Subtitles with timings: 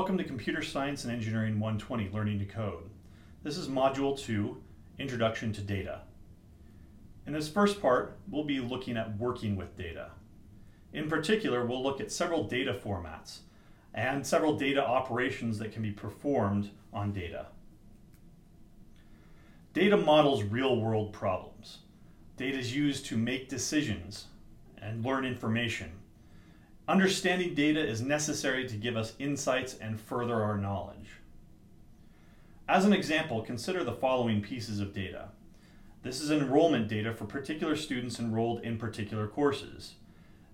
[0.00, 2.88] Welcome to Computer Science and Engineering 120, Learning to Code.
[3.42, 4.56] This is Module 2,
[4.98, 6.00] Introduction to Data.
[7.26, 10.12] In this first part, we'll be looking at working with data.
[10.94, 13.40] In particular, we'll look at several data formats
[13.92, 17.48] and several data operations that can be performed on data.
[19.74, 21.80] Data models real-world problems.
[22.38, 24.28] Data is used to make decisions
[24.78, 25.92] and learn information
[26.90, 31.20] Understanding data is necessary to give us insights and further our knowledge.
[32.68, 35.28] As an example, consider the following pieces of data.
[36.02, 39.94] This is enrollment data for particular students enrolled in particular courses.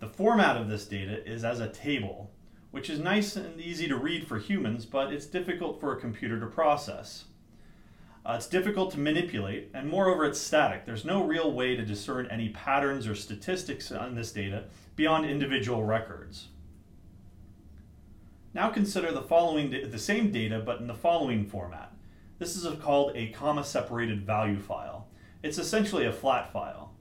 [0.00, 2.30] The format of this data is as a table,
[2.72, 6.38] which is nice and easy to read for humans, but it's difficult for a computer
[6.40, 7.24] to process.
[8.26, 10.84] Uh, it's difficult to manipulate, and moreover, it's static.
[10.84, 14.64] There's no real way to discern any patterns or statistics on this data
[14.96, 16.48] beyond individual records.
[18.54, 21.92] Now consider the following the same data but in the following format.
[22.38, 25.06] This is called a comma-separated value file.
[25.42, 26.92] It's essentially a flat file.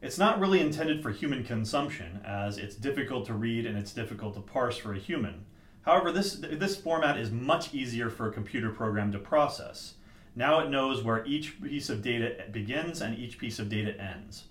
[0.00, 4.34] It's not really intended for human consumption as it's difficult to read and it's difficult
[4.34, 5.44] to parse for a human.
[5.82, 9.94] However, this, this format is much easier for a computer program to process.
[10.36, 14.44] Now it knows where each piece of data begins and each piece of data ends.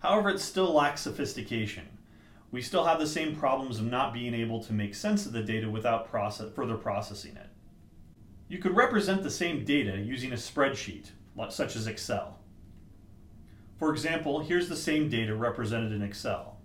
[0.00, 1.84] However, it still lacks sophistication.
[2.50, 5.42] We still have the same problems of not being able to make sense of the
[5.42, 7.48] data without process, further processing it.
[8.48, 11.10] You could represent the same data using a spreadsheet,
[11.50, 12.38] such as Excel.
[13.78, 16.57] For example, here's the same data represented in Excel.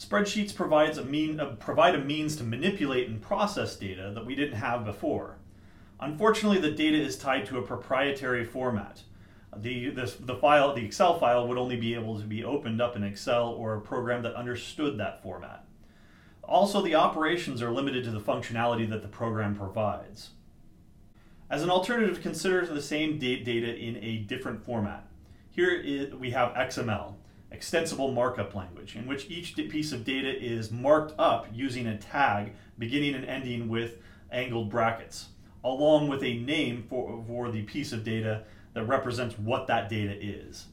[0.00, 4.34] Spreadsheets provides a mean, uh, provide a means to manipulate and process data that we
[4.34, 5.36] didn't have before.
[6.00, 9.02] Unfortunately, the data is tied to a proprietary format,
[9.56, 12.96] the, this, the file, the Excel file would only be able to be opened up
[12.96, 15.64] in Excel or a program that understood that format.
[16.44, 20.30] Also, the operations are limited to the functionality that the program provides.
[21.48, 25.06] As an alternative, consider the same data in a different format.
[25.50, 27.14] Here we have XML,
[27.52, 32.52] extensible markup language, in which each piece of data is marked up using a tag
[32.78, 33.98] beginning and ending with
[34.30, 35.28] angled brackets,
[35.64, 38.44] along with a name for, for the piece of data
[38.74, 40.66] that represents what that data is.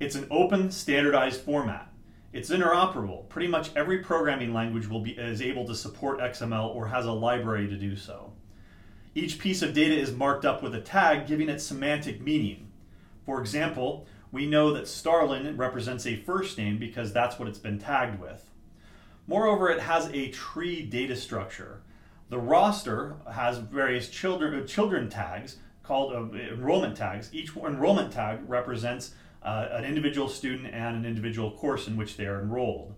[0.00, 1.92] It's an open, standardized format.
[2.32, 3.28] It's interoperable.
[3.28, 7.12] Pretty much every programming language will be, is able to support XML or has a
[7.12, 8.32] library to do so.
[9.14, 12.70] Each piece of data is marked up with a tag giving it semantic meaning.
[13.26, 17.78] For example, we know that Starlin represents a first name because that's what it's been
[17.78, 18.48] tagged with.
[19.26, 21.82] Moreover, it has a tree data structure.
[22.28, 27.30] The roster has various children, children tags called uh, enrollment tags.
[27.32, 32.26] Each enrollment tag represents uh, an individual student and an individual course in which they
[32.26, 32.94] are enrolled.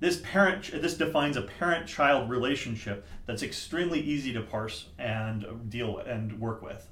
[0.00, 6.40] This parent, this defines a parent-child relationship that's extremely easy to parse and deal and
[6.40, 6.88] work with.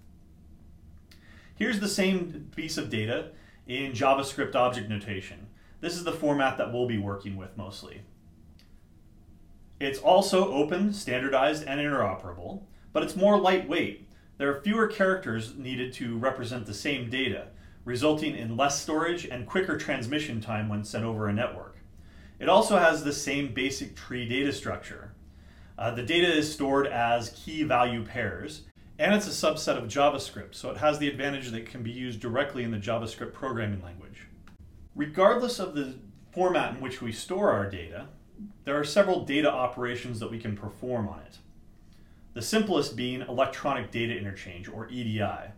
[1.55, 3.31] Here's the same piece of data
[3.69, 5.47] in JavaScript object notation.
[5.81, 8.01] This is the format that we'll be working with mostly.
[9.79, 12.63] It's also open, standardized, and interoperable,
[12.93, 14.09] but it's more lightweight
[14.39, 17.49] there are fewer characters needed to represent the same data,
[17.85, 21.79] resulting in less storage and quicker transmission time when sent over a network.
[22.39, 25.13] It also has the same basic tree data structure.
[25.77, 28.63] Uh, the data is stored as key value pairs,
[28.99, 31.91] and it's a subset of JavaScript, so it has the advantage that it can be
[31.91, 34.27] used directly in the JavaScript programming language.
[34.97, 35.95] Regardless of the
[36.33, 38.09] format in which we store our data,
[38.65, 41.39] there are several data operations that we can perform on it.
[42.35, 45.53] The simplest being electronic data interchange, or EDI.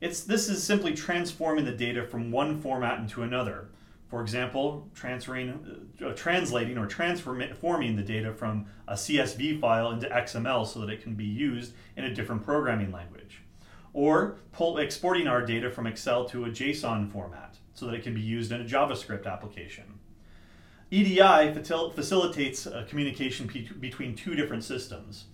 [0.00, 3.68] It's, this is simply transforming the data from one format into another.
[4.12, 10.66] For example, transferring, uh, translating or transforming the data from a CSV file into XML
[10.66, 13.40] so that it can be used in a different programming language.
[13.94, 18.12] Or pull, exporting our data from Excel to a JSON format so that it can
[18.12, 19.98] be used in a JavaScript application.
[20.90, 23.50] EDI facilitates communication
[23.80, 25.24] between two different systems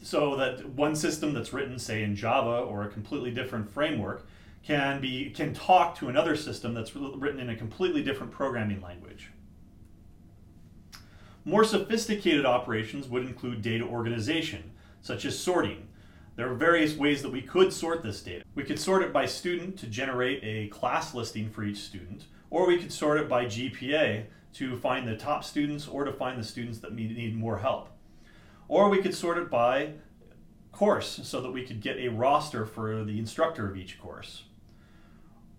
[0.00, 4.26] so that one system that's written, say, in Java or a completely different framework
[4.66, 9.30] can be can talk to another system that's written in a completely different programming language.
[11.44, 15.86] More sophisticated operations would include data organization, such as sorting.
[16.34, 18.44] There are various ways that we could sort this data.
[18.56, 22.66] We could sort it by student to generate a class listing for each student, or
[22.66, 24.24] we could sort it by GPA
[24.54, 27.90] to find the top students or to find the students that need more help.
[28.66, 29.92] Or we could sort it by
[30.72, 34.42] course so that we could get a roster for the instructor of each course.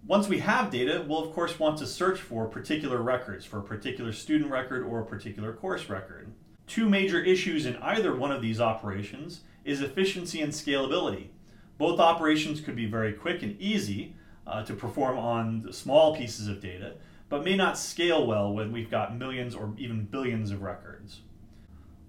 [0.08, 3.64] Once we have data, we'll of course want to search for particular records, for a
[3.64, 6.32] particular student record or a particular course record.
[6.66, 11.28] Two major issues in either one of these operations is efficiency and scalability.
[11.78, 14.16] Both operations could be very quick and easy
[14.46, 16.94] uh, to perform on small pieces of data,
[17.28, 21.20] but may not scale well when we've got millions or even billions of records.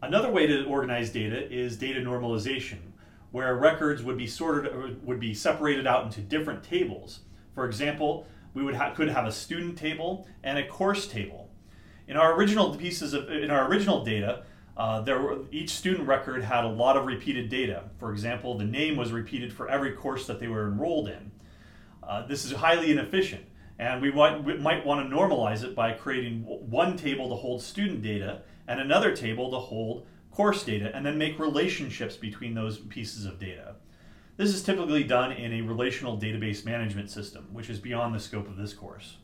[0.01, 2.79] Another way to organize data is data normalization,
[3.33, 7.23] where records would be sorted would be separated out into different tables
[7.59, 8.25] for example,
[8.55, 11.51] we would ha- could have a student table and a course table.
[12.07, 14.45] In our original pieces of in our original data,
[14.77, 17.83] uh, there were, each student record had a lot of repeated data.
[17.99, 21.33] For example, the name was repeated for every course that they were enrolled in.
[22.01, 23.45] Uh, this is highly inefficient,
[23.81, 27.61] and we might, we might want to normalize it by creating one table to hold
[27.61, 32.79] student data and another table to hold course data, and then make relationships between those
[32.79, 33.75] pieces of data.
[34.39, 38.47] This is typically done in a relational database management system, which is beyond the scope
[38.47, 39.17] of this course.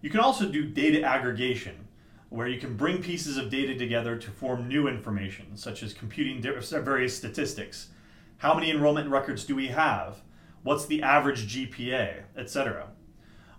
[0.00, 1.88] You can also do data aggregation,
[2.28, 6.40] where you can bring pieces of data together to form new information, such as computing
[6.40, 7.88] various statistics.
[8.36, 10.22] How many enrollment records do we have?
[10.62, 12.86] What's the average GPA, etc.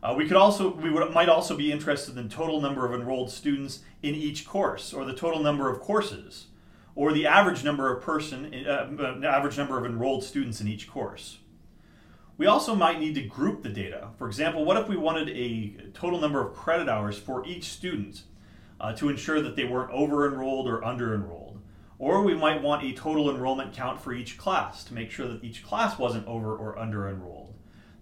[0.02, 3.30] Uh, we could also we would, might also be interested in total number of enrolled
[3.30, 6.48] students in each course, or the total number of courses
[6.96, 10.90] or the average number of person, uh, uh, average number of enrolled students in each
[10.90, 11.40] course.
[12.38, 14.10] We also might need to group the data.
[14.18, 18.24] For example, what if we wanted a total number of credit hours for each student
[18.80, 21.62] uh, to ensure that they weren't over-enrolled or under-enrolled?
[21.98, 25.44] Or we might want a total enrollment count for each class to make sure that
[25.46, 27.54] each class wasn't over or under-enrolled.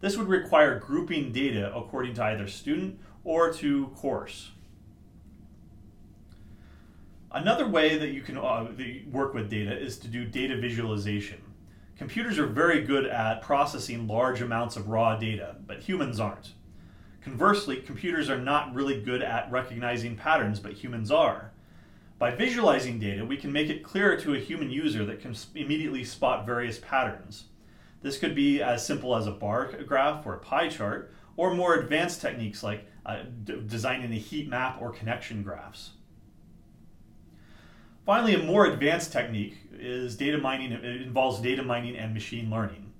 [0.02, 4.52] This would require grouping data according to either student or to course.
[7.34, 8.68] Another way that you can uh,
[9.12, 11.42] work with data is to do data visualization.
[11.98, 16.54] Computers are very good at processing large amounts of raw data, but humans aren't.
[17.22, 21.52] Conversely, computers are not really good at recognizing patterns, but humans are.
[22.20, 26.04] By visualizing data, we can make it clearer to a human user that can immediately
[26.04, 27.46] spot various patterns.
[28.04, 31.74] This could be as simple as a bar graph or a pie chart, or more
[31.76, 33.24] advanced techniques like uh,
[33.66, 35.92] designing a heat map or connection graphs.
[38.06, 40.74] Finally, a more advanced technique is data mining.
[40.74, 42.92] It involves data mining and machine learning.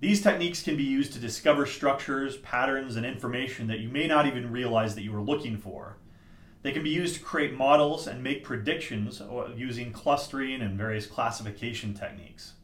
[0.00, 4.26] These techniques can be used to discover structures, patterns, and information that you may not
[4.26, 5.98] even realize that you were looking for.
[6.62, 9.22] They can be used to create models and make predictions
[9.54, 12.54] using clustering and various classification techniques.